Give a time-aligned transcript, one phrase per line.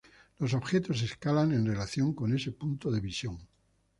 [0.39, 3.37] Los objetos se escalan en relación con ese punto de visión.